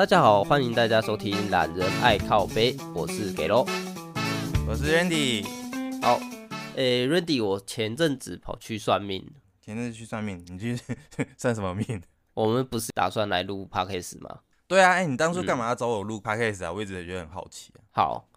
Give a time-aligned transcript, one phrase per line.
[0.00, 3.66] 大家好，欢迎大家收听《懒人爱靠背》，我是给喽，
[4.66, 5.44] 我是 Randy。
[6.00, 6.18] 好，
[6.74, 10.74] 诶、欸、，Randy，我前阵子跑去算命，前阵子去算命，你去
[11.36, 12.00] 算什么命？
[12.32, 14.38] 我们不是打算来录 Podcast 吗？
[14.66, 16.70] 对啊，哎、欸，你当初干嘛要找我录 Podcast 啊？
[16.70, 17.84] 嗯、我一直也觉得很好奇、啊。
[17.90, 18.28] 好，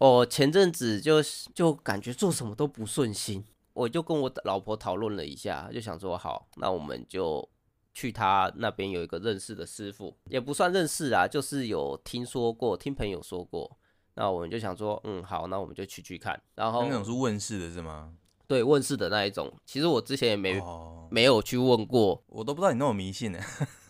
[0.00, 1.22] 我前阵子就
[1.54, 3.44] 就感觉做什么都不顺心，
[3.74, 7.48] 我就跟我老婆讨论了一下，就想说，好，那我们就。
[7.92, 13.76] 去他那边有一个认识的师傅，也不算认识啊，就是有听说过，听朋友说过。
[14.14, 16.38] 那我们就想说，嗯，好，那我们就去去看。
[16.54, 18.12] 然后那种是问世的是吗？
[18.46, 19.50] 对，问世的那一种。
[19.64, 23.38] 其实我之前也没、哦、没有去问过，我都不知道你那么迷信呢。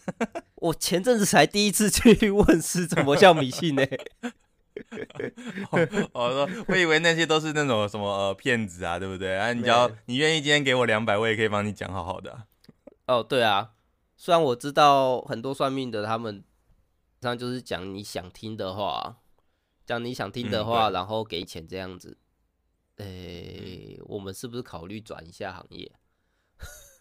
[0.56, 3.82] 我前阵子才第一次去问世，怎么叫迷信呢？
[6.12, 9.36] 我说，我以为那些都是那种什么呃骗子啊，对不对？
[9.36, 12.44] 啊，你只要你愿意今天给我两百，我也可以帮你讲好好的、啊。
[13.06, 13.70] 哦，对啊。
[14.22, 16.44] 虽然我知道很多算命的，他们
[17.22, 19.16] 常就是讲你想听的话，
[19.86, 22.18] 讲你想听的话，嗯、然后给钱这样子。
[22.96, 25.90] 诶、欸，我们是不是考虑转一下行业？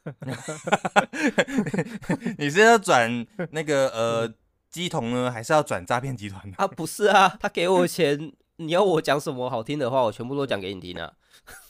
[2.40, 4.34] 你是要转那个呃
[4.70, 6.56] 鸡童呢，还是要转诈骗集团呢？
[6.58, 11.16] 啊，不是啊，他给我钱， 你要我讲什么好听的话，我全部都讲给你听啊。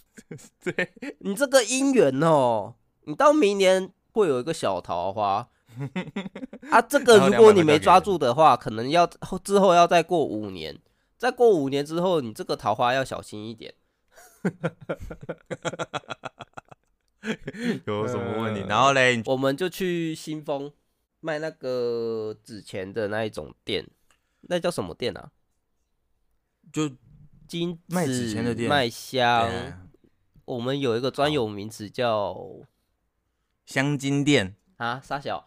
[0.63, 3.91] 对，你这个姻缘哦，你到明年。
[4.11, 5.47] 会有一个小桃花
[6.71, 9.05] 啊，这个如果你没抓住的话，可能要
[9.43, 10.79] 之后要再过五年，
[11.15, 13.75] 再过五年之后，你这个桃花要小心一点。
[17.85, 18.65] 有什么问题？
[18.67, 20.71] 然后嘞，我们就去新丰
[21.19, 23.87] 卖那个纸钱的那一种店，
[24.41, 25.29] 那叫什么店啊？
[26.73, 26.89] 就
[27.47, 29.47] 金卖纸钱的店，卖香。
[30.45, 32.35] 我们有一个专有名词叫。
[33.69, 34.55] 香金店。
[34.77, 35.45] 啊，傻小，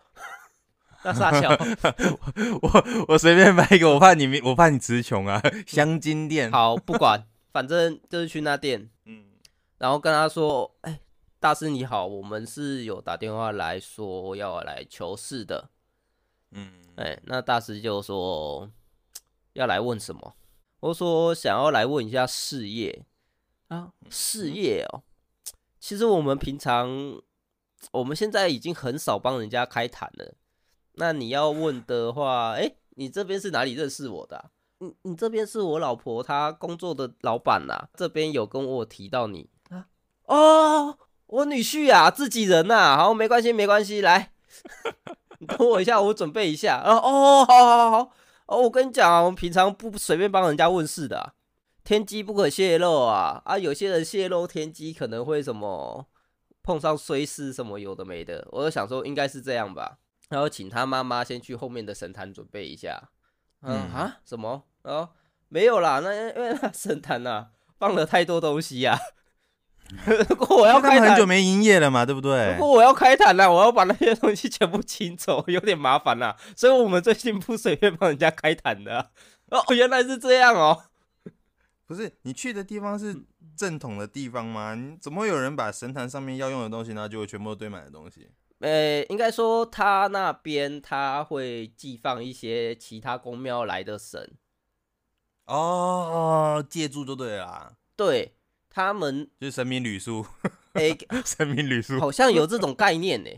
[1.03, 1.51] 那傻小，
[2.63, 5.43] 我我随便买一个，我怕你我怕你词穷啊。
[5.67, 9.25] 香金店，好，不管，反正就是去那店，嗯，
[9.79, 11.01] 然后跟他说，哎、欸，
[11.41, 15.71] 大师你好，我们是有打电话来说要来求事的，
[16.53, 18.71] 嗯，哎、欸，那大师就说
[19.55, 20.37] 要来问什么？
[20.79, 23.05] 我说想要来问一下事业。
[23.67, 25.03] 啊，事业哦，
[25.81, 27.21] 其实我们平常。
[27.91, 30.35] 我们现在已经很少帮人家开坛了。
[30.95, 34.51] 那你要问的话，哎，你这边是哪里认识我的？
[34.79, 37.89] 你你这边是我老婆她工作的老板呐。
[37.95, 39.87] 这边有跟我提到你啊？
[40.27, 42.97] 哦，我女婿啊，自己人呐。
[42.97, 44.01] 好，没关系，没关系。
[44.01, 44.33] 来，
[45.41, 46.83] 你等我一下，我准备一下。
[46.85, 48.13] 哦哦，好好好好。
[48.47, 51.35] 哦，我跟你讲啊，我们平常不随便帮人家问事的，
[51.85, 53.41] 天机不可泄露啊。
[53.45, 56.07] 啊，有些人泄露天机，可能会什么？
[56.63, 63.11] 碰上衰事什么有的没的，我就想说应该是这样吧，然后请他妈妈先去后面的神坛准备一下。
[63.63, 64.65] 嗯啊，什么？
[64.83, 65.11] 哦，
[65.49, 67.47] 没有啦，那 因为那神坛呐、啊、
[67.79, 68.99] 放了太多东西呀、啊。
[70.29, 72.53] 如果我要开坛，很久没营业了嘛，对不对？
[72.55, 76.35] 如果我要开坛了，我要把那些东西全部清走， 有点麻烦呐。
[76.57, 79.11] 所以我们最近不随便帮人家开坛的。
[79.51, 80.85] 哦，原来是这样哦。
[81.87, 83.23] 不是，你去的地方是
[83.57, 84.75] 正统的地方吗？
[84.75, 88.31] 你怎么会有人把神坛上面要用的东西，然后就会全部都堆满的东西？
[88.61, 94.37] 呃、欸，应该说他那边他会寄放一些其他宫庙来的神。
[95.47, 97.75] 哦，借住就对了。
[97.97, 98.37] 对，
[98.71, 100.25] 他们就是神明旅宿。
[100.75, 103.31] 哎、 欸，神明旅宿好像有这种概念呢。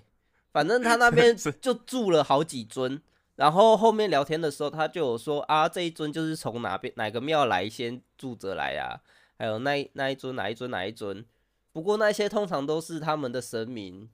[0.53, 3.03] 反正他那边 就住了好几尊。
[3.37, 9.01] 然后后面聊天的时候，他就有说啊，这一尊就是从哪边哪个庙来先住着来啊，
[9.39, 11.25] 还有那那一尊哪一尊哪一尊。
[11.73, 14.09] 不过那些通常都是他们的神明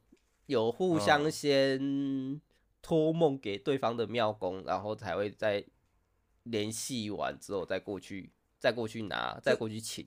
[0.47, 2.41] 有互相先
[2.81, 5.65] 托梦给对方的庙公，然后才会再
[6.45, 10.07] 联系完之后再过去再过去拿再过去请。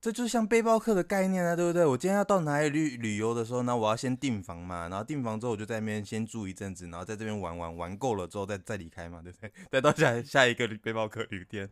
[0.00, 1.84] 这就像背包客的概念啊，对不对？
[1.84, 9.50] 我今天要到哪里旅旅游的时候呢，我要先订房嘛，然后订房之后我就在那边先住一阵子，然后在这边玩玩玩够了之后再再离开嘛，对不对？
[9.72, 11.68] 再到下下一个背包客旅店，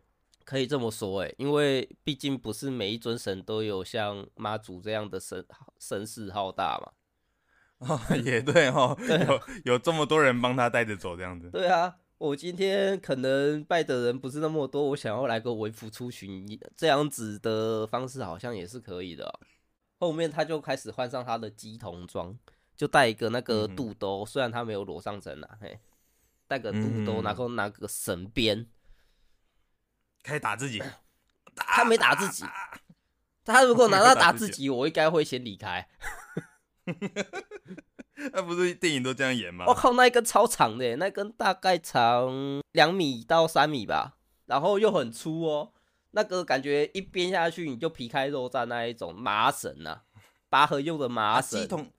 [0.47, 5.45] 可以这么说诶，因为毕竟不是每一尊神都有像妈祖这样的神
[5.77, 6.93] 声势浩大嘛。
[7.79, 11.49] 哦，也对哦， 对有有这么多人帮他带着走这样子。
[11.51, 11.97] 对啊。
[12.19, 19.39] 我今天可能拜的人不是那么多，我想要来个微服出巡，这样子的方式好像也是可以的喔。
[19.99, 22.35] 后面他就开始换上他的鸡童装，
[22.75, 25.77] 就带一个那个肚兜，虽然他没有裸上身啊，嘿，
[26.47, 28.65] 带个肚兜，然后拿个神鞭，
[30.27, 30.83] 开始打自己。
[31.55, 32.43] 他没打自己，
[33.43, 35.87] 他如果拿到打自己， 我应该会先离开。
[38.33, 39.65] 那不是电影都这样演吗？
[39.67, 45.71] 我靠，那一根超长的，那根大概长两米到三米吧，然后又很粗哦。
[46.11, 50.01] 那个感觉一鞭下去你就皮开肉绽那一种麻绳呐、啊，
[50.49, 51.61] 拔河用的麻绳。
[51.61, 51.91] 鸡桶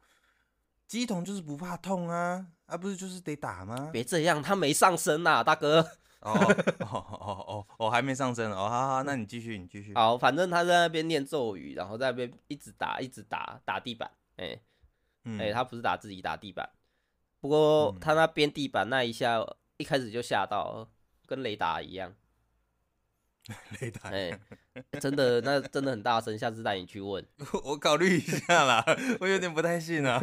[0.87, 3.91] 鸡桶就是不怕痛啊，啊不是就是得打吗？
[3.93, 5.89] 别这样，他没上身呐、啊，大哥。
[6.21, 6.33] 哦
[6.81, 9.95] 哦哦哦哦，还没上身哦，好好，那你继续，你继续。
[9.95, 14.11] 好，反正他在那边念咒语，然后在那边一直打，一直打，打地板。
[14.37, 14.61] 哎、欸，哎、
[15.25, 16.69] 嗯欸，他不是打自己，打地板。
[17.41, 20.89] 不过他那边地板那一下，一开始就吓到，
[21.27, 22.15] 跟雷达一样。
[23.81, 24.39] 雷达，哎，
[25.01, 26.37] 真的，那真的很大声。
[26.39, 27.25] 下次带你去问，
[27.65, 28.85] 我考虑一下啦。
[29.21, 30.21] 我有点不太信啊。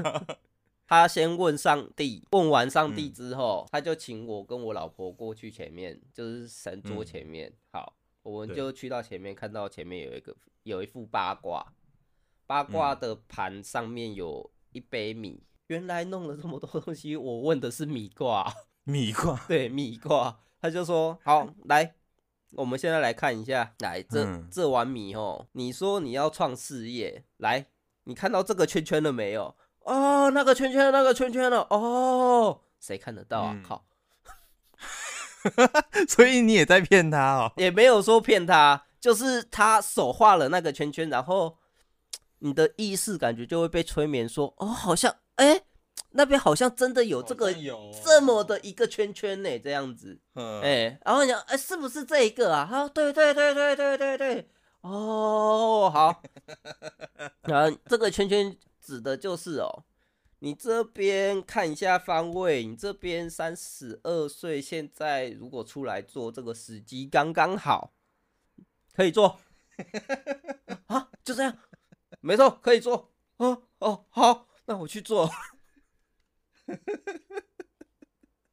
[0.87, 7.51] 他先问上帝，问完上帝之后，他就请我跟我老婆过去前面，就是神桌前面。
[7.71, 11.73] 好，我们就去到前面，看到前面有一个有一副八卦，
[12.45, 15.43] 八卦的盘上面有一杯米。
[15.67, 18.53] 原来弄了这么多东西，我问的是米卦，
[18.83, 20.39] 米卦， 对，米卦。
[20.61, 21.95] 他就说好来。
[22.51, 27.65] 我们现在来看一下，来这、嗯、这碗米哦，你说你要创事业，来，
[28.05, 29.53] 你看到这个圈圈了没有？
[29.85, 33.53] 哦，那个圈圈，那个圈圈了，哦，谁看得到啊？
[33.55, 33.85] 嗯、靠！
[36.09, 37.51] 所以你也在骗他哦？
[37.57, 41.57] 也没有说骗他，就是他手画了那个圈圈，然后
[42.39, 45.53] 你的意识感觉就会被催眠说，说哦，好像哎。
[45.53, 45.63] 欸
[46.17, 47.53] 那边好像真的有这个
[48.01, 50.17] 这么的一个圈圈呢，这样子，
[50.63, 52.65] 哎，然后你讲，哎，是不是这一个啊？
[52.65, 54.49] 好，对对对对对对对，
[54.79, 56.21] 哦，好，
[57.43, 58.55] 然后这个圈圈
[58.85, 59.83] 指的就是哦，
[60.39, 67.95] 你这边看一下方位，你这边三十二岁，现在如果出来做这个时机刚刚好，
[68.93, 69.39] 可以做，
[70.85, 71.57] 啊，就这样，
[72.21, 75.29] 没错，可以做，啊哦，好，那我去做。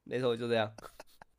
[0.03, 0.75] 没错，就这样。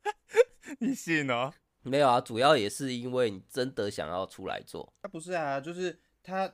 [0.79, 1.53] 你信哦？
[1.83, 4.91] 没有啊，主要也是因为你真的想要出来做。
[5.01, 6.51] 他不是啊，就是他，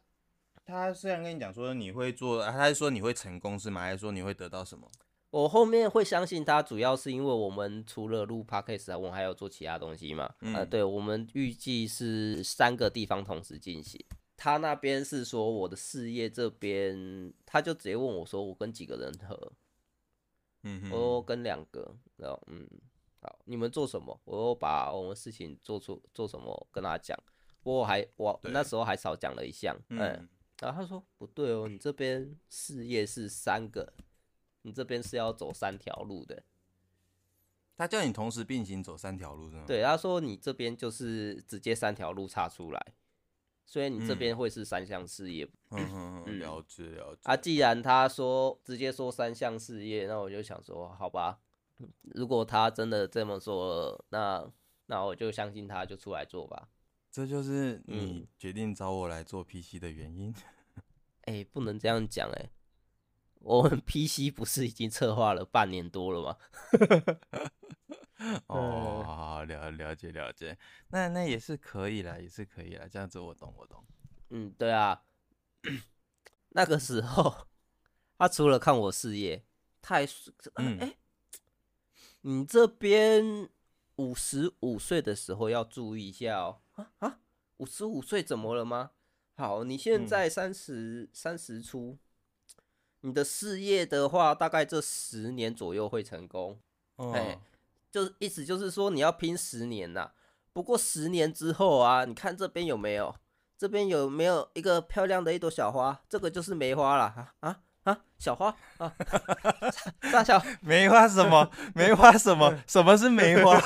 [0.71, 3.81] 他虽然跟你讲说你会做，他是说你会成功是吗？
[3.81, 4.89] 还是说你会得到什么？
[5.29, 10.33] 我后面会相信他，主要是因为我们除了录 podcast 啊，我们还有做其他东西嘛。
[10.41, 14.03] 嗯、呃，对，我们预计是三个地方同时进行。
[14.35, 19.53] 他那边是说我的事业这边，他就直接问我说我跟几个人合。
[20.63, 22.68] 嗯，我说跟两个，然后嗯，
[23.21, 24.19] 好，你们做什么？
[24.25, 27.18] 我又把我们事情做出做什么跟他讲。
[27.63, 30.27] 不过我还我那时候还少讲了一项，嗯，
[30.62, 33.92] 然后他说不对哦，你这边事业是三个，
[34.62, 36.42] 你这边是要走三条路的。
[37.75, 39.66] 他叫你同时并行走三条路是吗？
[39.68, 42.94] 对，他说你这边就是直接三条路岔出来。
[43.63, 47.22] 所以你这边会是三项事业，嗯嗯，了解了解。
[47.24, 51.40] 啊，既然他说直接说三项事业，那我就想说，好吧，
[52.02, 54.46] 如果他真的这么说，那
[54.88, 56.68] 那我就相信他，就出来做吧。
[57.12, 60.34] 这就是你决定找我来做 PC 的原因。
[61.25, 62.50] 哎、欸，不能这样讲哎，
[63.40, 66.38] 我们 PC 不是已经策划了半年多了吗？
[68.48, 70.58] 哦，好好了了解了解，
[70.90, 73.84] 那那也是可以啦，也是可以啦，这样子我懂我懂。
[74.30, 75.04] 嗯，对啊，
[76.50, 77.48] 那个时候
[78.18, 79.44] 他除了看我事业，
[79.81, 80.06] 他还
[80.56, 80.98] 哎、欸，
[82.22, 83.50] 你这边
[83.98, 86.60] 五十五岁的时候要注意一下哦。
[86.75, 87.19] 啊啊，
[87.57, 88.92] 五十五岁怎么了吗？
[89.35, 91.97] 好，你现在三十三十出，
[93.01, 96.59] 你的事业的话，大概这十年左右会成功。
[96.97, 97.11] 哦。
[97.13, 97.40] 欸
[97.92, 100.13] 就是意思就是说你要拼十年呐、啊，
[100.54, 103.13] 不过十年之后啊，你看这边有没有？
[103.57, 106.01] 这边有没有一个漂亮的一朵小花？
[106.07, 107.99] 这个就是梅花了啊啊啊！
[108.18, 108.95] 小花啊，
[110.11, 111.51] 大小 梅花什么？
[111.75, 112.57] 梅花什么？
[112.66, 113.59] 什么是梅花？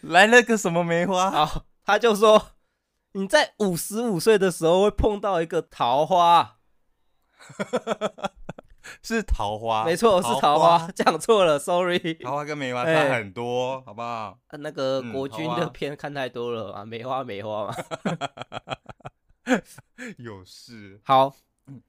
[0.00, 1.30] 来了个什么梅花？
[1.30, 2.52] 好，他就说
[3.12, 6.58] 你在五十五岁的时候会碰到一个桃花。
[9.02, 12.14] 是桃花，没错，是桃花， 讲错了，sorry。
[12.14, 14.38] 桃花跟梅花差很多，欸、好不好？
[14.58, 17.74] 那个国军的片看太多了啊，梅花梅花嘛。
[20.18, 21.00] 有事。
[21.04, 21.34] 好，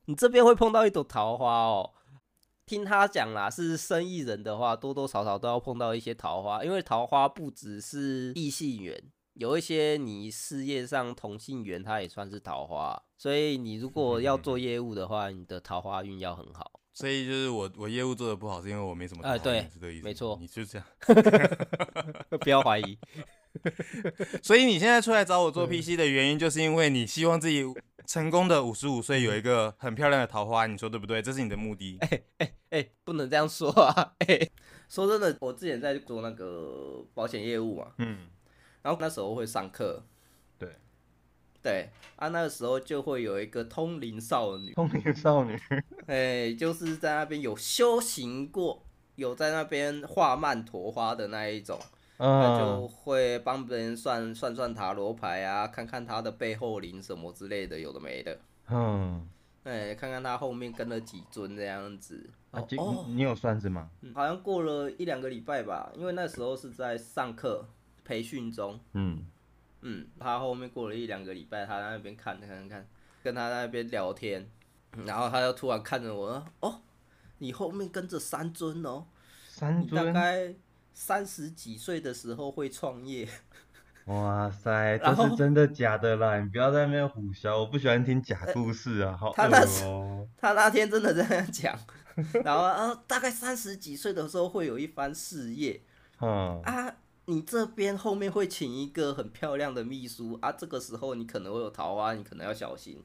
[0.06, 1.92] 你这边会碰到一朵桃花哦。
[2.66, 9.04] 听他讲啦，是生意人的话，多多少少都要碰到一些桃花，因为桃花不只是异性缘，
[9.34, 13.02] 有一些你事业上同性缘，它也算是桃花。
[13.18, 16.80] 所以你如果要做业务的话，你的桃花运要很好。
[16.94, 19.24] 所以就是我我业务做的不好，是因为我没什么。
[19.24, 20.04] 哎、呃，对，是这个意思。
[20.04, 20.88] 没错，你就这样，
[22.42, 22.98] 不要怀疑。
[24.44, 27.64] 所以你现在出来找我做 PC 的原因，就是因为你希望自己
[28.06, 31.22] 成功的五十五岁有一个很漂亮的桃花，你说对不对？
[31.22, 31.98] 这是你的目的？
[32.02, 34.14] 哎哎哎，不能这样说啊！
[34.20, 34.52] 哎、欸，
[34.90, 38.28] 说真的，我之前在做那个保险业务嘛，嗯，
[38.82, 40.04] 然后那时候会上课，
[40.58, 40.76] 对，
[41.62, 45.56] 对啊，那个时候就会有一个通灵少女，通灵少女，
[46.08, 48.84] 哎、欸，就是在那边有修行过，
[49.16, 51.80] 有在那边画曼陀花的那一种。
[52.24, 58.38] 他就会帮别人算算算塔罗牌啊，看看他的背后灵什么之类的，有的没的。
[58.70, 59.28] 嗯，
[59.64, 62.30] 哎，看看他后面跟了几尊这样子。
[62.52, 63.90] 啊、哦，你有算是吗？
[64.02, 67.66] 嗯，好像过了一两个礼拜吧，因为那时候是在上课
[68.12, 68.78] 培训中。
[68.92, 69.26] 嗯
[69.80, 72.86] 嗯，他后面过了一两个礼拜，他在那边看看看看，
[73.24, 74.46] 跟他在那边聊天，
[75.06, 76.82] 然后他就突然看着我说：“哦，
[77.38, 79.06] 你后面跟着三尊哦，
[79.48, 80.54] 三尊，大概。”
[80.94, 83.26] 三十几岁的时候会创业，
[84.06, 86.38] 哇塞， 这是真的假的啦？
[86.42, 89.16] 你不要在那边胡说，我不喜欢听假故事啊。
[89.16, 89.66] 好， 他那
[90.38, 91.74] 他那天真的这样讲，
[92.44, 95.82] 然后啊，大概三十几岁的时候会有一番事业。
[96.20, 96.94] 嗯啊，
[97.26, 103.02] 你这边后面会请一个很漂亮的秘书啊，这个时候你可能会有桃花，你可能要小心。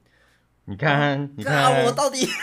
[0.65, 2.27] 你看，你看我到底。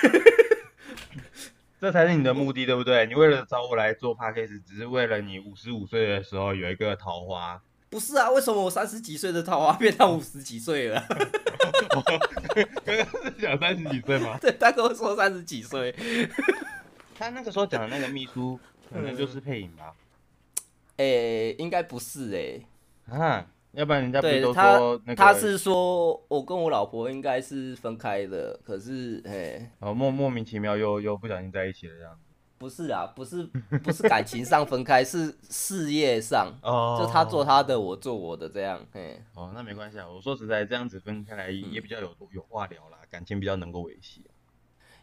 [1.81, 3.05] 这才是你的目的，对不对？
[3.07, 7.61] 你为了找我来做 p a c k a g e 只是为了你五十五岁的时候有一个桃花？
[7.91, 11.05] 不是啊，为什么我三十几岁的桃花变到五十几岁了？
[12.85, 14.39] 刚刚是讲三十几岁吗？
[14.41, 15.95] 对，他跟我说三十几岁。
[17.15, 18.59] 他那个时候讲的那个秘书，
[18.91, 19.93] 可能就是配音吧？
[20.97, 22.65] 哎、欸，应该不是诶、
[23.09, 23.17] 欸。
[23.17, 23.51] 啊。
[23.75, 25.17] 要不然人家不都说那个？
[25.17, 32.17] 他是说我跟我老婆应该是分开的，可是哎，哦莫莫名其妙又又不小心在一起了这样。
[32.57, 33.43] 不是啊，不是
[33.83, 38.81] 不是感情上分开， 是事业上哦，就他做他的，我做我的这样。
[38.93, 44.25] 哎，哦那没关系啊，我说实在这样子分开来也比较有、嗯、有话聊啦，感情比较能够维系。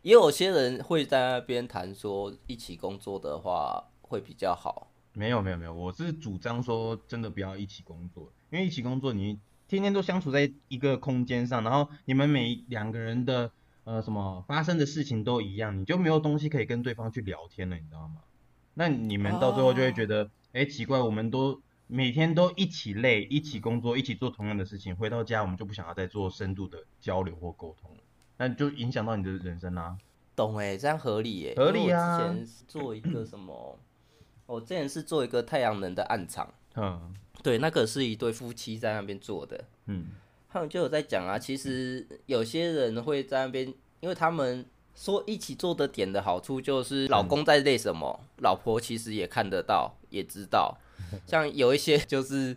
[0.01, 4.87] 也有些人会在那边谈说一起工作的话会比较好。
[5.13, 8.31] 没有没有没有，我是主张说真的不要一起工作。
[8.49, 13.51] 因为一起工作，你天天都相处在一个空间上，然后你们每两个人的
[13.83, 18.17] 呃什么发生的事情都一样，你就没有东西可以跟对方去聊天了，你知道吗？
[18.73, 27.91] 那你们到最后就会觉得，哎、oh.，奇怪，我们都每天都一起累，一起工作，一起做同样的事情，回到家我们就不想要再做深度的交流或沟通，
[28.37, 29.97] 那就影响到你的人生啦、啊。
[30.35, 32.17] 懂哎，这样合理耶，合理啊。
[32.17, 33.77] 之前做一个什么，
[34.51, 37.15] 我之前是做一个太阳能的暗场，嗯。
[37.43, 40.09] 对，那个是一对夫妻在那边做的，嗯，
[40.47, 50.77] 他们就有在讲啊，其实有些人会在那边，因为他们说一起做的点的好处就是老公在累什么，嗯，老婆其实也看得到，也知道，
[51.25, 52.55] 像有一些就是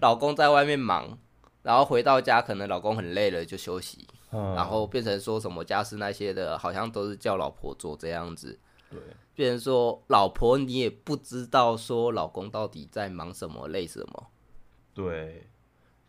[0.00, 1.16] 老公在外面忙，
[1.62, 8.58] 然后回到家可能老公很累了就休息，嗯，然后变成说什么家事那些的，好像都是叫老婆做这样子。
[8.90, 8.98] 对，
[9.34, 14.30] 变成说老婆，你也不知道说老公到底在忙什么、累什么。
[14.94, 15.48] 对，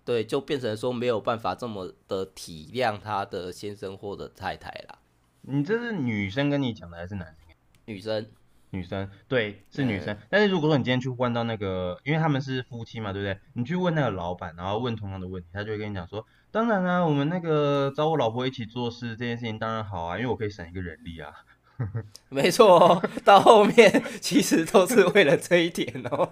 [0.03, 5.00] 对，就变成说没有办法这么的体谅他的先生或者太太啦。
[5.41, 7.55] 你这是女生跟你讲的还是男生？
[7.86, 8.29] 女生，
[8.71, 10.17] 女生，对，是女生。
[10.29, 13.39] 但是如果说你今天去问到那个，因为他们是夫妻嘛，对不对？
[13.53, 21.33] 你去问那个老板，然后问同样的问题，他就会跟你讲说，当然啊，我们那个找我老婆一起做事这件事情当然好啊，因为我可以省一个人力啊。
[22.29, 26.29] 没错，到后面其实都是为了这一点哦。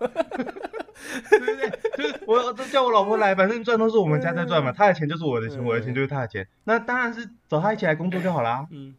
[1.30, 1.70] 对不对？
[1.96, 6.46] 就是我都叫我老婆来，反正赚都是我们家在赚嘛，她的钱就是我的钱，我的钱就是她的钱。
[6.66, 8.66] 那当然是找她一起来工作就好啦。
[8.72, 8.94] 嗯，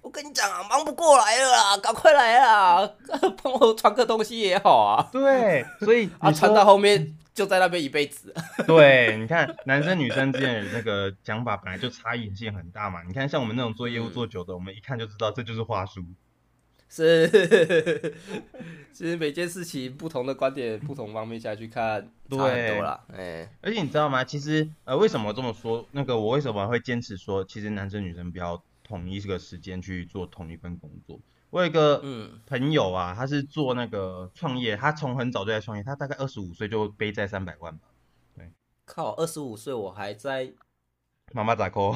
[0.00, 2.80] 我跟你讲啊，忙不过来了啦，赶快来啊，
[3.42, 5.08] 帮我传个东西也好啊。
[5.12, 7.14] 对，所以啊，传到后面。
[7.34, 8.34] 就在那边一辈子。
[8.66, 13.02] 对，你看男生女生之间的那个讲法本来就差异性很大嘛。
[13.02, 16.04] 你看像我们那种做业务做久的，嗯、我们一看就知道这就是话术。
[16.88, 17.26] 是，
[18.92, 23.02] 其实每件事情不同的观点、不同方面下去看，差很多啦。
[23.14, 24.22] 哎，而且你知道吗？
[24.22, 25.88] 其实呃，为什么这么说？
[25.92, 31.18] 那个我为什么会坚持说，其实男生女生不要统一这个时间去做同一份工作？
[31.52, 37.88] 我有一个嗯朋友啊，他是做那个创业，他从很早就在创业，他大概二十五岁就背债三百万吧。
[38.34, 38.50] 对，
[38.86, 40.50] 靠，二十五岁我还在
[41.34, 41.94] 妈妈咋抠？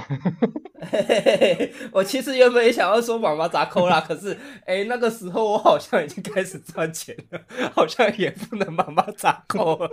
[1.91, 4.35] 我其实原本也想要说妈妈咋抠啦， 可是
[4.67, 7.41] 哎、欸，那个时候我好像已经开始赚钱了，
[7.73, 9.91] 好像也不能妈妈咋抠了。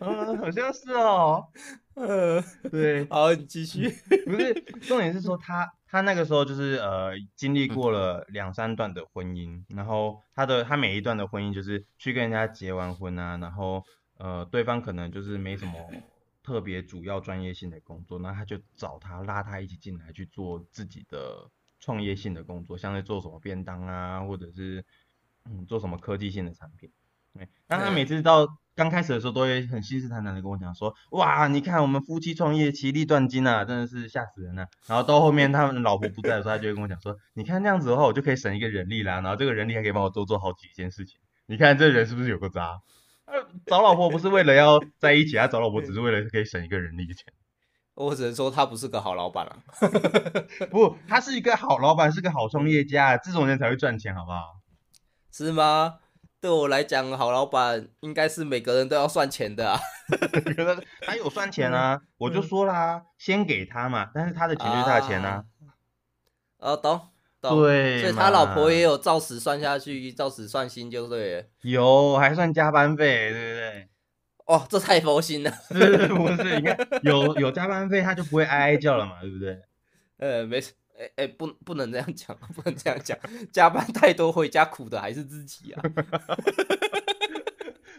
[0.00, 1.46] 嗯，好像是哦。
[1.94, 3.88] 呃，对，好，你继续。
[4.26, 4.52] 不是，
[4.88, 5.72] 重点是说他。
[5.94, 13.84] 他那个时候就是呃经历过了两三段的婚姻，嗯，然后他的他每一段的婚姻就是去跟人家结完婚啊，然后
[14.16, 15.74] 呃对方可能就是没什么
[16.42, 21.48] 特别主要专业性的工作，那他就找他拉他一起进来去做自己的
[21.78, 24.84] 创业性的工作，像在做什么便当啊，或者是
[25.44, 26.90] 嗯做什么科技性的产品。
[27.34, 34.68] 对，那他每次到刚开始的时候，都会很信誓旦旦的跟我讲说，哇，你看我们夫妻创业其利断金啊，真的是吓死人了啊。
[34.88, 41.18] 然后到后面他们老婆不在的时候，他就会跟我讲说，你看这样子的话，我就可以省一个人力啦，然后这个人力还可以帮我多做好几件事情。
[41.46, 42.80] 你看这人是不是有个渣？
[43.66, 47.32] 找老婆不是为了要在一起，他找老婆只是为了可以省一个人力的钱。
[47.94, 49.56] 我只能说他不是个好老板了。
[50.68, 54.56] 不，他是一个好老板，是个好创业家，这种人才会赚钱，好不好？
[55.30, 55.94] 是吗？
[56.44, 59.80] 对我来讲，好老板应该是每个人都要算钱的啊。
[61.00, 65.42] 他有算钱啊，我就说啦，先给他嘛，但是他的钱就是他的钱啊。
[66.58, 67.00] 哦，懂。
[67.40, 71.46] 对，所以他老婆也有照实算下去，照实算薪就对了。
[71.62, 73.88] 有，还算加班费，对不对？
[74.44, 75.50] 哦，这太佛心了。
[75.70, 76.60] 是不是？
[76.60, 79.58] 你看，有有加班费，他就不会哀哀叫了嘛，对不对？
[80.20, 83.18] 呃，没事，哎哎，不不能这样讲，不能这样讲，
[83.52, 85.82] 加班太多回家苦的还是自己啊。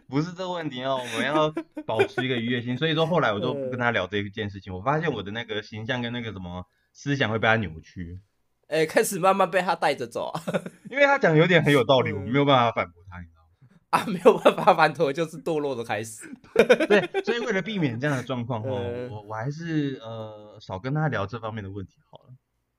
[0.07, 1.51] 不是这个问题哦，我们要
[1.85, 2.77] 保持一个愉悦心。
[2.77, 8.19] 所以说后来我就不跟他聊这一件事情，我发现我的那个形象跟那个什么思想会被他扭曲。
[8.67, 10.41] 哎、欸，开始慢慢被他带着走啊，
[10.89, 13.49] 因为他讲有点很有道理，我没有办法反驳他，你知道吗？
[13.89, 16.31] 啊，没有办法反驳，就是堕落的开始。
[16.87, 22.24] 对，所以为了避免这样的状况哦，我我还是呃少跟他聊这方面的问题好了。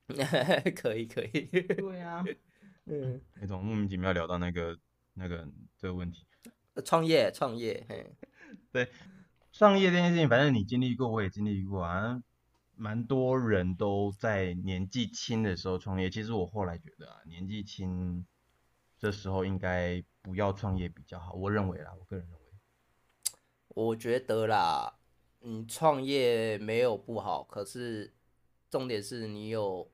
[0.76, 1.48] 可以可以。
[1.50, 2.24] 对啊，
[2.86, 4.78] 嗯，那种莫名其妙聊到那个
[5.14, 5.46] 那个
[5.76, 6.26] 这个问题，
[6.84, 8.14] 创业创业，嘿，
[8.72, 8.88] 对，
[9.52, 12.22] 创业这件事情，反正你经历过，我也经历过啊。
[12.78, 18.26] 蛮多人都在年纪轻的时候创业，其实我后来觉得啊，年纪轻
[18.98, 21.32] 这时候应该不要创业比较好。
[21.32, 22.40] 我认为啦，我个人认为，
[23.68, 24.98] 我觉得啦，
[25.40, 28.12] 你创业没有不好，可是
[28.68, 29.90] 重点是你有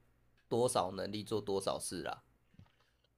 [0.52, 2.22] 多少能力做多少事啦。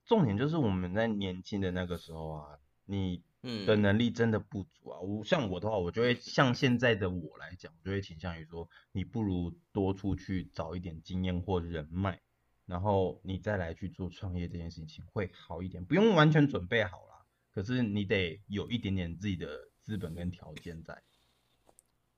[0.05, 3.25] 重点就是我们在年轻的那个时候啊，你。
[3.67, 4.99] 的能力真的不足啊！
[4.99, 12.19] 我像我的话，我就会像现在的我来讲，我就会倾向于说，你不如多出去找一点经验或人脉，
[12.65, 15.85] 然后你再来去做创业这件事情会好一点。
[15.85, 21.03] 不用完全准备好啦，可是你得有一点点自己的资本跟条件在。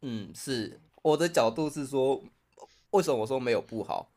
[0.02, 2.22] 嗯，是我的角度是说，
[2.90, 4.12] 为什么我说没有不好？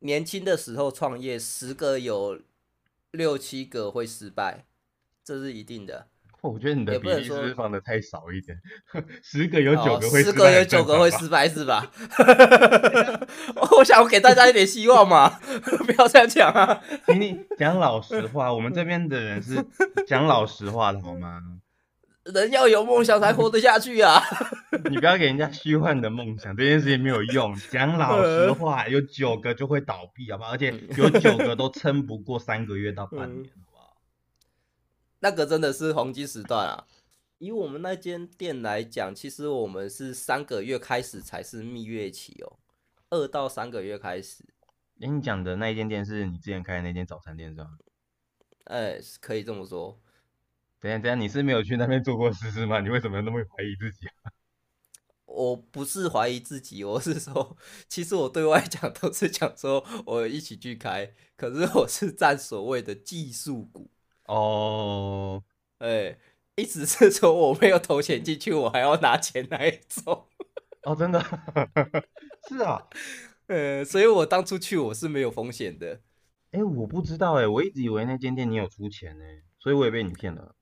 [0.00, 2.40] 年轻的时候创业，十个有
[3.12, 4.66] 六七个会失败。
[5.22, 6.08] 这是一定的，
[6.40, 8.58] 我觉得你的比例是不是放的太少一点？
[9.22, 11.88] 十个有九个会失败，十个有九个会失败是吧？
[13.78, 15.28] 我想我给大家一点希望嘛，
[15.86, 16.82] 不要这样讲啊！
[17.06, 19.64] 请你讲老实话，我们这边的人是
[20.06, 21.40] 讲老实话的好吗？
[22.30, 24.22] 人要有梦想才活得下去啊！
[24.90, 27.54] 你不要给人家虚幻的梦想，这件事情没有用。
[27.70, 30.50] 讲老实话，有九个就会倒闭，好不好？
[30.50, 33.44] 而且有九个都撑不过三个月到半年。
[33.44, 33.96] 好不好
[35.20, 36.86] 那个真的是黄金时段啊！
[37.38, 42.58] 以我们那间店来讲，其实我们是三个月开始才是蜜月期哦，
[43.10, 44.44] 二到三个月开始。
[45.00, 47.66] 欸、你讲的那一间店是你之前开的那间早餐店是吧？
[48.64, 49.98] 哎、欸，可以这么说。
[50.80, 52.80] 等下等下，你是没有去那边做过试试吗？
[52.80, 54.32] 你为什么那么怀疑自己啊？
[55.26, 57.56] 我不是怀疑自己，我是说，
[57.88, 63.90] 其实我对外讲都是讲说我一起去开，可是我是占所谓的技术股。
[64.26, 65.42] 哦，
[65.78, 66.18] 哎、欸，
[66.56, 70.28] 意思是说我没有投钱进去，我还要拿钱来走。
[70.82, 71.20] 哦，真的，
[72.48, 72.88] 是啊，
[73.46, 76.00] 呃，所以我当初去我是没有风险的。
[76.52, 79.24] 哎、欸，我不知道哎，我一直以为那间店你有出钱呢，
[79.58, 80.56] 所以我也被你骗了。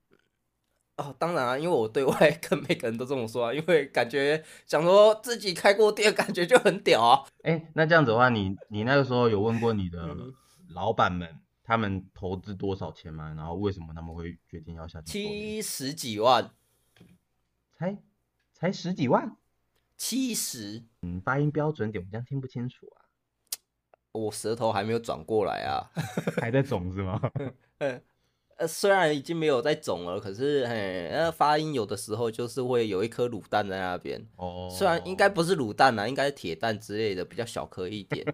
[0.99, 7.25] 哦，当然啊，因为我对外 跟每个人都这么说啊，因为感觉想说自己开过店， 感觉就很屌啊。
[7.43, 10.15] 哎、欸，那这样子的话，你你那个时候有问过你的
[10.69, 11.27] 老板们？
[11.27, 13.31] 嗯他们投资多少钱吗？
[13.37, 15.05] 然后为什么他们会决定要下去？
[15.11, 16.49] 七十几万，
[17.77, 17.95] 才
[18.55, 19.37] 才十几万，
[19.95, 20.83] 七十。
[21.03, 23.05] 嗯，发音标准点，我这样听不清楚啊。
[24.13, 25.91] 我舌头还没有转过来啊，
[26.41, 27.21] 还在肿是吗？
[28.59, 34.21] 呃，虽然已经没有在肿了，可是嘿，那发音有的时候就是会有一颗卤蛋在那边。
[34.35, 38.25] 哦，虽然应该不是卤蛋啊，应该是铁蛋之类的，比较小颗一点，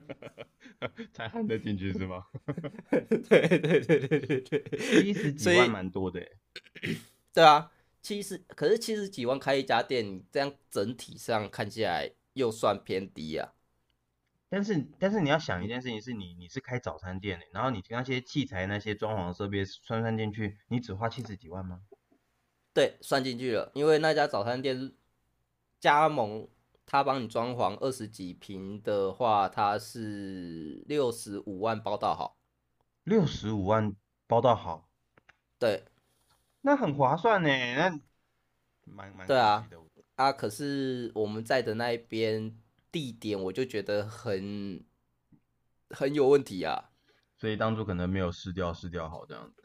[1.14, 2.24] 才含得进去是吗？
[3.30, 6.20] 对对对对对对，七十几万蛮多的。
[7.32, 7.70] 对啊，
[8.02, 13.54] 七十，可是七十几万开一家店，这样整体上看起来又算偏低啊。
[14.56, 21.82] 但是但是你要想一件事情，是你你是开早餐店的，然后你那些器材那些装潢设备算算进去，你只花七十几万吗？
[22.74, 24.94] 对，算进去了，因为那家早餐店
[25.82, 26.48] 加盟，
[26.86, 32.38] 他帮你装潢二十几平的话，他是六十五万包到好。
[33.04, 33.94] 六十五万
[34.26, 34.88] 包到好，
[35.60, 35.84] 对，
[36.62, 37.50] 那很划算呢。
[37.50, 37.90] 那
[38.86, 39.68] 蛮蛮对啊
[40.16, 40.32] 啊！
[40.32, 42.58] 可是我们在的那一边
[42.96, 44.82] 地点，我就觉得很
[45.90, 46.92] 很有问题啊。
[47.38, 49.62] 所以当初可能没有试掉试掉好这样子。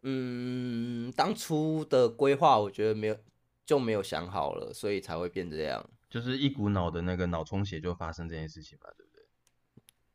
[0.00, 3.18] 嗯，当初的规划我觉得没有
[3.66, 5.90] 就没有想好了，所以才会变这样。
[6.08, 9.26] 就是一股脑的那个脑充血就发生这件事情吧，对不对？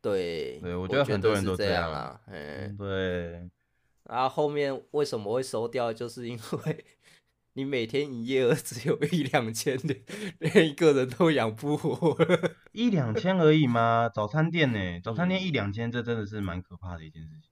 [0.02, 2.22] 对，对，我觉得很多人都这样，这样啊。
[2.26, 3.48] 嗯，对。
[4.06, 5.94] 然后后面为什么会收掉？
[5.94, 6.86] 就是因为
[7.58, 9.96] 你每天营业额只有一两千的，
[10.39, 12.18] 连一个人都养不活。
[12.74, 14.10] 一两千而已嘛？
[14.13, 15.00] 早餐店呢？
[15.02, 17.50] 早餐店一两千，这真的是蛮可怕的一件事情。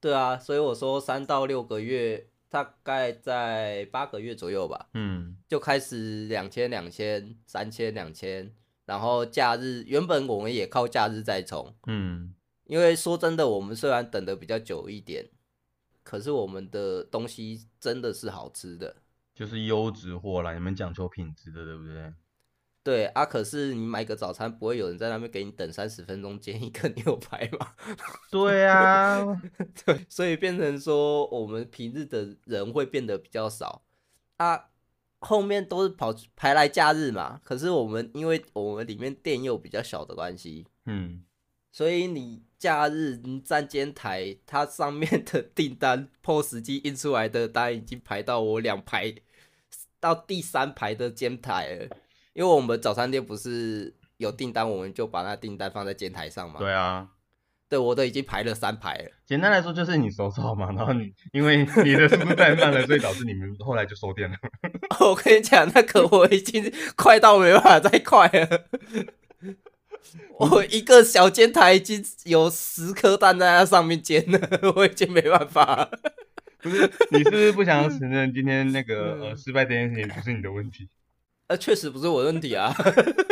[0.00, 8.52] 对啊，所以我说三到六个月，大概在八个月左右吧，嗯，就开始两千、两千、三千、两千，
[8.86, 15.28] 然后假日原本我们也靠假日在冲，嗯，因为说真的，我们虽然等的比较久一点，
[16.02, 18.96] 可是我们的东西真的是好吃的，
[19.38, 22.12] 就是优质货啦，你们讲求品质的，对不对？
[22.82, 27.72] 对啊，可是你买个早餐，不会有人在那边给你等三十分钟煎一个牛排吗？
[28.32, 29.24] 对啊，
[29.86, 33.84] 对，所以变成说我们平日的人会变得比较少
[34.38, 34.70] 啊，
[35.20, 37.40] 后面都是跑排来假日嘛。
[37.44, 41.22] 可是我们因为我们里面店又比较小的关系，嗯，
[41.70, 49.14] 所以你假日你站煎台，它上面的订单 POS 机印出来的单已经排到我两排
[50.00, 51.96] 到第三排的煎台了。
[52.34, 56.60] 因为我们早餐店不是有订单，我们就把那订单放在煎台上嘛。
[56.60, 57.08] 对啊，
[57.68, 59.10] 对，我都已经排了三排了。
[59.26, 64.36] 简单来说就是你手少嘛，然后你因为你的速度太慢了，所以导致你们后来就收店了。
[65.00, 68.66] 我跟你讲，那个我已经快到没办法再快了。
[70.38, 75.90] 我一个小煎台已经有十颗蛋在那上面煎了，我已经没办法了。
[76.62, 80.88] 不是，你是不是不想要承认今天那个呃失败这件事情不是你的问题？
[81.48, 82.74] 呃，确实不是我的问题啊！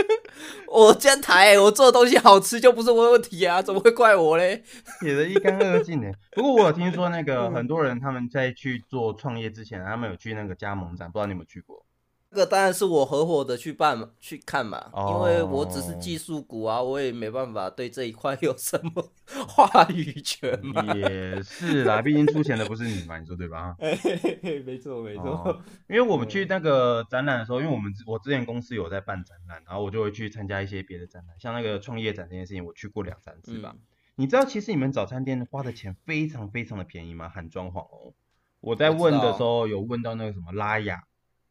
[0.69, 4.63] 我煎台、欸，我做的东西好吃就不是我的问题啊，怎么会怪我嘞？
[5.01, 6.11] 写的一干二净呢。
[6.33, 11.86] 不过我有听说，那个很多人他们在去做创业之前，他们有去那个加盟展，不知道你有没有去过？
[12.29, 19.11] 这个当然是我合伙的去办嘛，去看嘛，因为我只是技术股啊，我也没办法对这一块有什么
[19.49, 20.83] 话语权嘛。
[20.95, 23.77] 也是啦，毕竟出钱的不是你嘛，你说对吧？
[23.81, 33.75] 没错没错，因为我们去那个展览的时候，因为我们我之前公司有在办展览，然后我就会去参加一些别的展览，像那个创业展这件事情，我去过两三次吧。
[34.17, 37.29] 你知道其实你们早餐店花的钱非常非常的便宜吗？
[37.29, 38.13] 含装潢哦。
[38.61, 41.05] 我在问的时候有问到那个什么拉雅。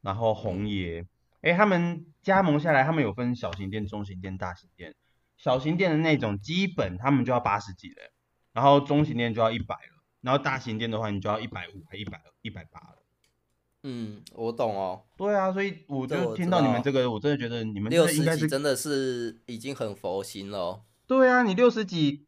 [0.05, 1.01] 然后红爷，
[1.41, 4.93] 哎、欸，他们加盟下来，他们有分小型店、中型店、大型店。
[5.35, 8.11] 小型店的那种，基本他们就要八十几了，
[8.53, 12.97] 然后中型店就要一百了，然后大型店的话，你就要一百五、还一百、一百八了。
[13.81, 15.01] 嗯，我懂哦。
[15.17, 20.83] 对啊，所以我就听到你们这个，我真的觉得你们六十几真的是已经很佛心了。
[21.07, 22.27] 对啊，你六十几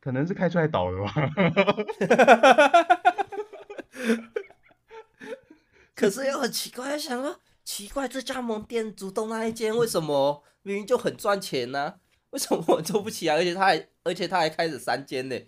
[0.00, 1.12] 可能是开出来倒了吧。
[6.00, 11.96] 可是又很奇怪，想说奇怪，这加盟店主动那一间为什么 明明就很赚钱呢、啊？
[12.30, 13.34] 为什么我做不起来？
[13.34, 15.38] 而且他还而且他还开始三间呢？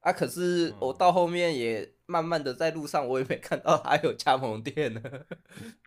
[0.00, 0.12] 啊！
[0.12, 5.00] 可是我到后面也慢慢的在路上，我也没看到他有加盟店呢，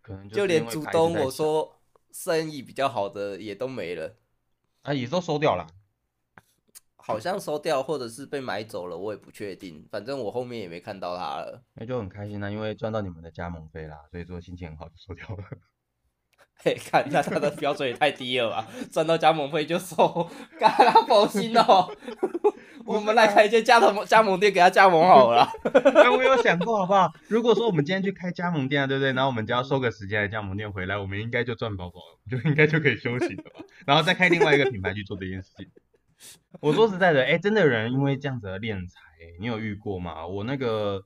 [0.01, 1.75] 可能就，就连主动我说
[2.13, 4.15] 生意比较好的也都没了，
[4.84, 5.67] 啊，也都收掉了。
[7.08, 9.88] 好像收掉，或者是被买走了，我也不确定。
[9.91, 11.62] 反正我后面也没看到他了。
[11.76, 15.44] 那就很开心啦，因为赚到你们的加盟费啦，所以说心情很好就收掉了。
[16.58, 18.68] 嘿，看一下他的标准也太低了吧？
[18.91, 21.96] 赚到加盟费就收，干他佛心哦。
[22.88, 25.48] 我们来开一间加盟加盟店给他加盟好了。
[25.94, 27.12] 那 我有想过好不好？
[27.28, 29.12] 如果说我们今天去开加盟店啊，对不对？
[29.13, 33.62] 然后我们就要收个时间的加盟店回来，我们应该就赚饱饱了，就应该就可以休息了吧？
[33.86, 35.68] 然后再开另外一个品牌去做这件事情。
[36.62, 38.99] 我说实在的，哎、欸，真的有人因为这样子而敛财，
[39.39, 40.25] 你有遇过吗？
[40.25, 41.04] 我那个，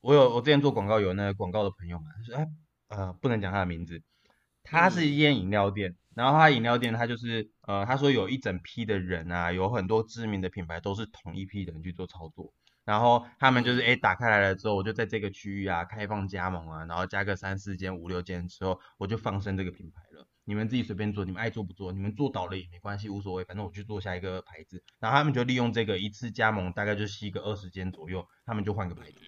[0.00, 2.48] 我有，我之前做广告有那个广告的朋友嘛，他说，哎，
[2.88, 4.00] 呃，不能讲他的名字，
[4.62, 12.52] 他是一间饮料店，嗯、然后他饮料店他就是，呃，他说有一整批的人啊，有很多知名的品牌都是同一批人去做操作，
[12.84, 20.03] 然后他们就是，哎、欸，打开来了之后，我就在这个区域啊开放加盟啊，然后加个三四间、五六间之后，我就放生这个品牌了。
[20.44, 24.82] 你们自己随便做，你们爱做不做，你们做倒了也没关系，无所谓，反正我去做下一个牌子。
[24.98, 29.20] 然后他们就利用这个一次加盟，大概就吸个二十间左右，他们就换个牌子，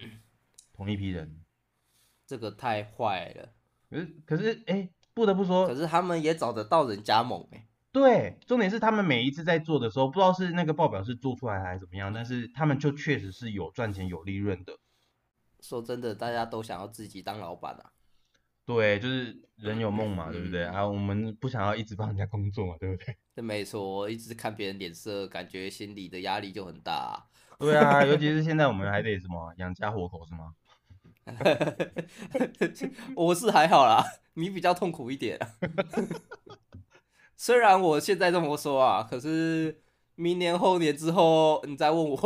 [0.73, 1.41] 同一批人，
[2.27, 3.49] 这个太坏了。
[3.89, 7.67] 可是可是哎，不得不说，可是他们也找得到人加盟哎。
[7.91, 14.77] 对，重点是他们每一次在做的时候，不知道是那个报表是做出来还是怎么样，但是他们就确实是有赚钱有利润的。
[15.61, 17.91] 说真的，大家都想要自己当老板啊。
[18.67, 20.65] 对，就是人有梦嘛，对不对？
[20.65, 23.15] 啊，我们不想要一直帮人家工作嘛，对不对？
[23.33, 27.23] 这没错，一直看别人脸色，感觉心里的压力就很大啊。
[27.57, 30.53] 对啊，尤其是现在我们 还得什么养家活口是吗？
[33.15, 34.03] 我是还好啦，
[34.33, 35.39] 你比较痛苦一点。
[37.37, 39.81] 虽然我现在这么说啊，可是
[40.17, 42.17] 明年后年之后你再问我。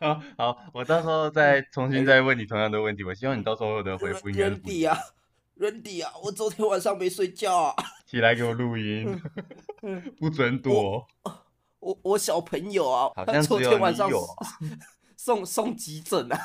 [0.00, 3.04] 好好，我到时候再重新再问你同样的问题。
[3.04, 4.48] 我希望你到时候的回复应该。
[4.48, 4.96] Randy 啊
[5.58, 7.74] ，Randy 啊，我昨天晚上没睡觉啊。
[8.06, 9.20] 起来给我录音，
[10.18, 11.06] 不准躲。
[11.22, 11.42] 我
[11.80, 14.10] 我，我小朋友啊，好像昨天晚上
[15.16, 16.38] 送 送急诊啊。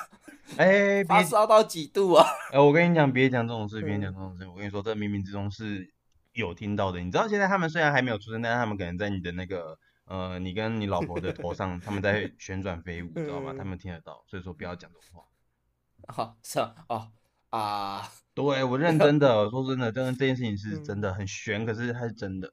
[0.58, 2.28] 哎、欸，发烧到几度啊？
[2.52, 4.46] 哎、呃，我跟你讲，别讲这种事，别讲这种事。
[4.48, 5.90] 我跟你说，这冥冥之中是
[6.36, 7.00] 有听到的。
[7.00, 9.78] 你知道，现在他们虽然还没有出生，但是他们可能在你的那个。
[10.08, 13.56] 呃，你跟你老婆的头上，他们在旋转飞舞， 知道吗？
[13.58, 15.26] 他们听得到，所以说不要讲这种话。
[16.14, 17.12] 好、哦，是啊，哦
[17.50, 22.52] 啊，对，我认 真的，说真的，真的这件事情是真的很悬，可是它是真的。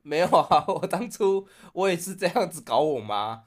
[0.00, 3.44] 没有啊，我当初我也是这样子搞我妈。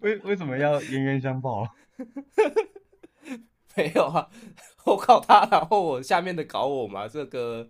[0.00, 1.74] 为为什么要冤冤相报？
[3.76, 4.30] 没有啊，
[4.88, 7.68] 我搞他，然后我下面的搞我嘛，这个。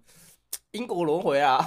[0.72, 1.58] 因果轮回啊，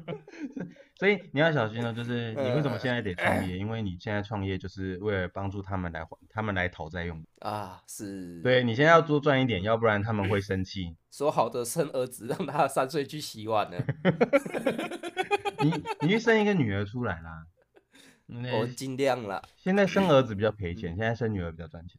[0.96, 1.92] 所以你要小心了。
[1.94, 3.56] 就是你为什么现在得创业？
[3.56, 7.82] 因为你现在创业就是为了帮助他们来还，他们来讨债用啊。
[7.86, 10.94] 是，对你现在要多赚一点，要不然他们会生气。
[11.10, 13.78] 说好的生儿子，让他三岁去洗碗呢？
[15.64, 17.46] 你你去生一个女儿出来啦。
[18.58, 19.42] 我尽量啦。
[19.56, 21.98] 现在生儿子比较赔钱，现在生女儿比较赚钱。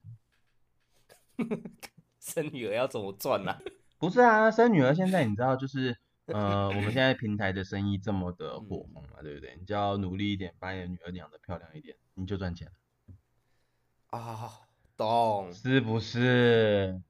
[2.29, 3.57] 生女儿要怎么赚呢？
[3.97, 5.97] 不是啊，生女儿现在你知道就是。
[6.31, 9.55] 呃，我们现在平台的生意这么的火红嘛，对不对？
[9.59, 14.19] 你就要努力一点，把你的女儿养得漂亮一点，你就赚钱了。
[14.19, 14.51] 啊，
[14.95, 15.51] 懂？
[15.51, 17.01] 是不是？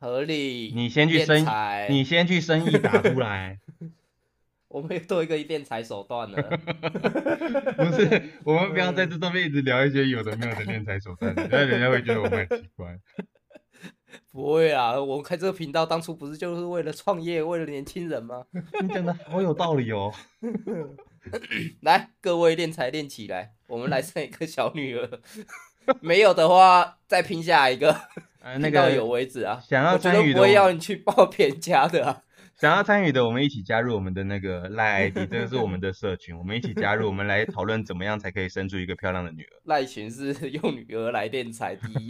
[0.00, 0.72] 合理。
[0.74, 1.46] 你先去生，
[1.88, 3.60] 你先去生意打出来。
[4.66, 6.42] 我们又多一个敛财手段了。
[7.78, 12.98] 不是，我们不要在这上面一直聊一些有的没有的敛财手段，那人家会觉得我们很奇怪。
[14.32, 18.44] 不会啊，我们开这个频道当初不是就是为了创业，为了年轻人吗？
[18.82, 20.12] 你讲的好有道理哦。
[21.82, 25.20] 来，各位练才练起来，我们来生一个小女儿。
[26.00, 27.94] 没有的话，再拼下一个。
[28.40, 29.60] 呃，那个有为止啊。
[29.66, 32.22] 想要参与的，不会要你去报别家的啊。
[32.58, 39.60] 想要参与的，我们一起加入我们的那个赖 ID，这个是我们的社群，我们一起加入，我们来讨论怎么样才可以生出一个漂亮的女儿。
[39.66, 42.08] 赖群是用女儿来敛财第一，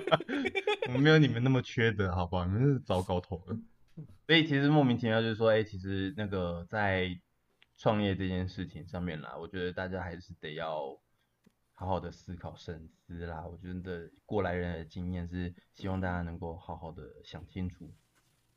[0.88, 2.46] 我们没有你们那么缺德，好不好？
[2.46, 3.58] 你们是糟糕透了。
[4.26, 7.10] 所以其实莫名其妙就是说，哎、欸，其实那个在
[7.76, 10.98] 创业这件事情上面啦，我觉得大家还是得要
[11.74, 13.44] 好好的思考深思啦。
[13.46, 17.92] 我觉得过来人的经验是希望大家能够好好的想清楚。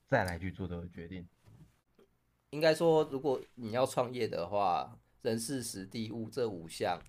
[0.09, 1.27] 再来去做这个决定，
[2.49, 6.99] 应该说，如果你要创业的话，人事时地物这五项，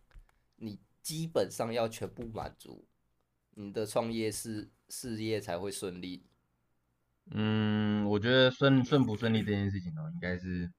[0.56, 2.84] 你基本上要全部满足，
[3.54, 6.26] 你的创业事事业才会顺利。
[7.30, 10.70] 嗯，我觉得顺顺不顺利这件事情呢，应该是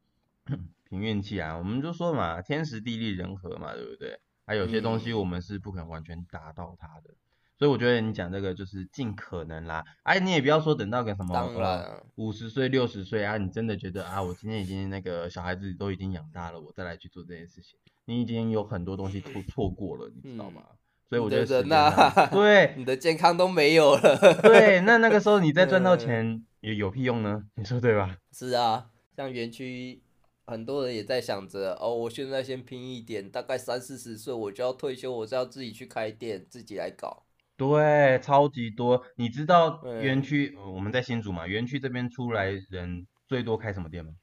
[0.86, 1.58] 凭运气啊。
[1.58, 4.20] 我们就说嘛，天时地利人和嘛，对不对？
[4.46, 7.16] 还有些东西我们是不可能完全达到它的。
[7.62, 20.64] 所以我觉得你讲这个就是尽可能啦，哎，你也不要说等到个什么五十岁六十岁啊，你真的觉得啊，我今天已经那个小孩子都已经养大了，我再来去做这件事情，你已经有很多东西错错过了，你知道吗？
[20.72, 27.44] 嗯、所以我觉得那 对你的健康都没有了，对，那那个时候你再赚到钱也有屁用呢？
[27.54, 28.18] 你说对吧？
[28.32, 30.02] 是啊，像园区
[30.48, 37.28] 很多人也在想着哦，我现在先拼一点，大概三四十岁我就要退休，我就要自己去开店，自己来搞。
[37.62, 39.06] 对，超级多。
[39.18, 41.46] 你知道园区、呃、我们在新竹嘛？
[41.46, 44.14] 园区这边出来人最多开什么店吗？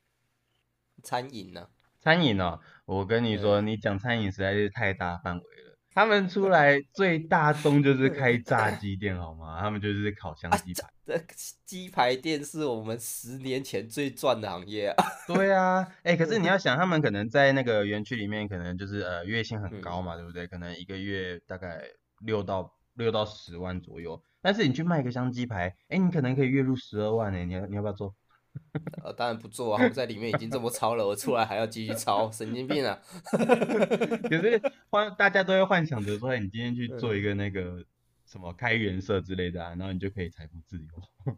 [1.04, 1.68] 餐饮呢、啊？
[2.00, 2.60] 餐饮呢、哦？
[2.86, 5.78] 我跟你说，你讲餐饮实在是太大范围了。
[5.94, 9.60] 他们出来 最大宗就是开炸鸡店，好吗？
[9.60, 10.88] 他们就是烤箱鸡排。
[11.06, 11.16] 这
[11.64, 15.04] 鸡排店是我们十年前最赚的行业啊。
[15.32, 20.44] 对啊，哎，可是你要想，他们可能在那个园区里面，可能就是呃月薪很高嘛，嗯、对不对？
[20.48, 21.80] 可能一个月大概
[22.24, 22.74] 六到。
[22.98, 27.44] 六到十万左右，但是你去卖个香鸡排，哎、欸，你可能可以月入十二万呢。
[27.44, 28.14] 你要你要不要做？
[29.04, 29.84] 呃，当然不做啊！
[29.84, 32.98] 我在里面已经这么超了，我出来还要继续超，神经病啊！
[33.30, 37.84] 可是幻大家都会幻想着说，你今天去 做一个那个
[38.28, 40.86] 什么开源社之类的啊，然后你就可以财富自由。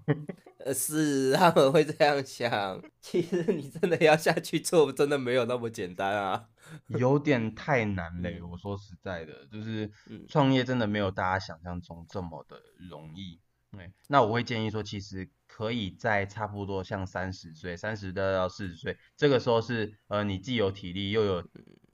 [0.58, 2.82] 呃，是他们会这样想。
[3.00, 6.48] 其实你真的要下去做，真的没有那么简单啊，
[6.88, 8.42] 有点太难嘞。
[8.42, 9.88] 我说实在的，就是
[10.28, 13.40] 创业真的没有大家想象中这么的容易。
[13.70, 21.48] 对，那我会建议说，其实可以在差不多像三十岁、三十到四十岁，这个时候是呃，你既有体力又有。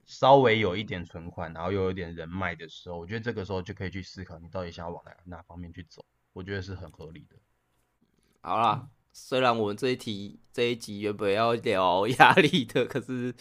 [0.07, 7.37] 稍微有一点存款，然后又有一点人脉的时候，我觉得这个时候就可以去思考你到底想要往哪哪方面去走，我觉得是很合理的。
[8.41, 13.35] 好啦，虽然我们这一题这一集原本要聊压力的，可是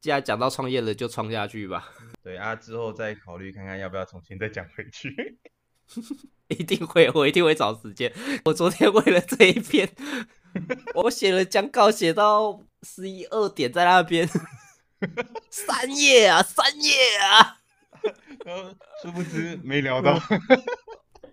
[0.00, 1.92] 既然讲到创业了，就创下去吧。
[2.22, 5.38] 对啊，之后再考虑看看要不要重新再讲回去。
[6.48, 8.12] 一定会，我一定会找时间。
[8.44, 9.90] 我昨天为了这一篇，
[10.94, 14.28] 我写了讲稿，写到十一二点在那边。
[15.50, 17.58] 三页啊，三页啊，
[18.44, 20.18] 然后殊不知没聊到。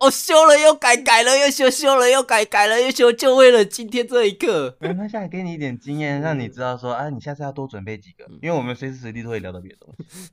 [0.00, 4.74] 我修了又改，改了又修，修了又改，改了又修，就为了今天这一刻。
[4.80, 10.30] 没关系，给你一点经验，让你知道说，啊，你下次要多准备几个，因为我们随时随地都会聊到别的东西。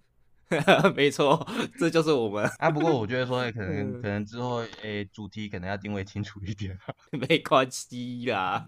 [0.96, 1.46] 没错，
[1.78, 2.72] 这就是我们啊。
[2.72, 6.80] 不过我觉得说，可能可能之后，诶、欸，主题可能要定位清楚一点。
[7.12, 8.66] 没关系啦，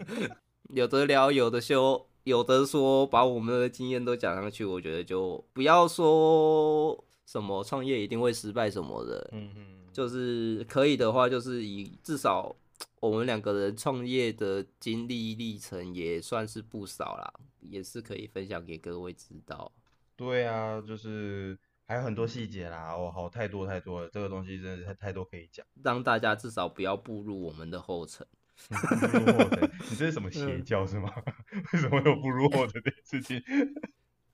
[0.68, 2.09] 有的聊，有的修。
[2.24, 12.54] 有的说把我们的经验都讲上去，我觉得就不要说什么创业一定会失败什么的，嗯嗯，就是可以的话，就是以至少
[13.00, 19.72] 我们两个人创业的经历历程也算是不少啦，也是可以分享给各位知道。
[20.16, 28.26] 对啊，就是还有很多细节啦，哦，好太多太多了，这个东西真的是太多可以讲，让大家至少不要步入我们的后尘。
[29.90, 31.10] 你这是什么邪教是吗？
[31.72, 33.42] 为什么有不入货的这件事情？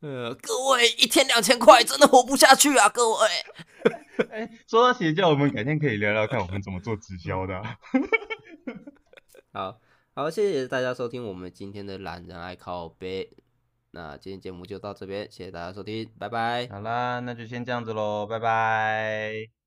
[0.00, 2.86] 呃，各位一天两千块真的活不下去啊！
[2.88, 3.28] 各位，
[4.30, 7.78] 哎，说到邪教，我们改天可以聊聊看我们怎么做直销的、啊。
[9.52, 9.80] 好
[10.14, 13.32] 好，谢谢大家收听我们今天的懒人爱靠背。
[13.92, 16.68] 那今天节目就到这边，谢谢大家收听，拜拜。
[16.68, 19.65] 好啦，那就先这样子喽，拜拜。